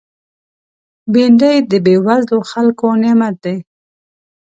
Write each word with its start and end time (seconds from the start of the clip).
بېنډۍ 1.11 1.57
د 1.71 1.73
بېوزلو 1.85 2.37
خلکو 2.51 2.87
نعمت 3.01 3.35
دی 3.43 3.57